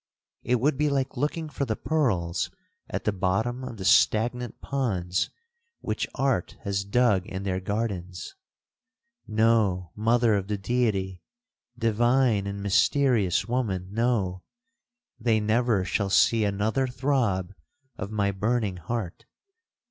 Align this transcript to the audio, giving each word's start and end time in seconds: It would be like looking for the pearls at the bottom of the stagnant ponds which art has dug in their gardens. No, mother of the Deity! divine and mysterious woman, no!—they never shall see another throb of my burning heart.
It 0.41 0.55
would 0.59 0.79
be 0.79 0.89
like 0.89 1.15
looking 1.15 1.47
for 1.47 1.63
the 1.65 1.75
pearls 1.75 2.49
at 2.89 3.03
the 3.03 3.11
bottom 3.11 3.63
of 3.63 3.77
the 3.77 3.85
stagnant 3.85 4.59
ponds 4.59 5.29
which 5.79 6.07
art 6.15 6.57
has 6.63 6.83
dug 6.83 7.27
in 7.27 7.43
their 7.43 7.59
gardens. 7.59 8.33
No, 9.27 9.91
mother 9.95 10.33
of 10.33 10.47
the 10.47 10.57
Deity! 10.57 11.21
divine 11.77 12.47
and 12.47 12.63
mysterious 12.63 13.47
woman, 13.47 13.89
no!—they 13.91 15.39
never 15.39 15.85
shall 15.85 16.09
see 16.09 16.45
another 16.45 16.87
throb 16.87 17.53
of 17.95 18.09
my 18.09 18.31
burning 18.31 18.77
heart. 18.77 19.25